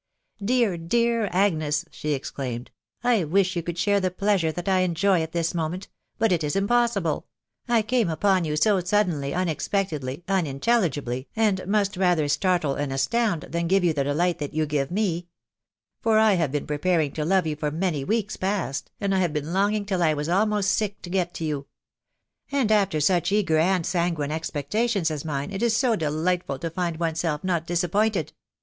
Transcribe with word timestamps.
"Dear, 0.43 0.77
dear 0.77 1.29
Agnes 1.31 1.85
I" 1.85 1.89
she 1.91 2.13
exclaimed," 2.13 2.71
I 3.03 3.23
wish 3.23 3.55
you 3.55 3.61
could 3.61 3.77
share 3.77 3.99
the 3.99 4.09
pleasure 4.09 4.51
that 4.51 4.67
I 4.67 4.79
enjoy 4.79 5.21
at 5.21 5.31
thia 5.31 5.43
iaat&£C&— 5.43 5.81
\k& 6.21 6.37
Sfc. 6.37 6.37
Nst 6.39 6.55
impossible..... 6.55 7.27
I 7.67 7.83
come 7.83 8.09
upon 8.09 8.43
you 8.43 8.55
stu&enV^, 8.55 8.81
vx«sgftRSfci% 9.09 10.23
aoJatelligibljrj 10.25 11.27
and 11.35 11.67
must 11.67 11.97
rather 11.97 12.27
startle 12.27 12.77
*n& 12.77 12.97
*sto\«A 12.97 13.19
^ff 13.19 13.19
478 13.43 13.45
TBS 13.45 13.45
WIDOW 13.45 13.45
BABKABT. 13.45 13.83
yon 13.83 13.95
the 13.95 14.03
delight 14.03 14.39
that 14.39 14.53
you 14.55 14.65
give 14.65 14.89
me. 14.89 15.27
For 16.01 16.17
I 16.17 16.33
have 16.33 16.51
been 16.51 16.65
pie 16.65 16.77
paring 16.77 17.11
to 17.11 17.23
love 17.23 17.45
you 17.45 17.55
for 17.55 17.69
many 17.69 18.03
weeks 18.03 18.37
past, 18.37 18.89
and 18.99 19.13
have 19.13 19.33
been 19.33 19.53
long 19.53 19.75
ing 19.75 19.85
till 19.85 20.01
I 20.01 20.15
was 20.15 20.27
almost 20.27 20.71
sick 20.71 20.99
to 21.03 21.11
get 21.11 21.35
to 21.35 21.45
you. 21.45 21.67
And 22.51 22.71
after 22.71 22.99
suck 22.99 23.31
eager 23.31 23.59
and 23.59 23.85
sanguine 23.85 24.31
expectations 24.31 25.11
as 25.11 25.23
mine, 25.23 25.51
it 25.51 25.61
is 25.61 25.77
so 25.77 25.95
delightful 25.95 26.57
to 26.57 26.71
find 26.71 26.97
oneself 26.97 27.43
not 27.43 27.67
disappointed!'' 27.67 28.33